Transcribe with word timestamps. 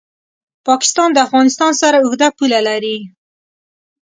پاکستان 0.67 1.09
د 1.13 1.17
افغانستان 1.27 1.71
سره 1.81 1.97
اوږده 1.99 2.29
پوله 2.37 2.59
لري. 2.67 2.97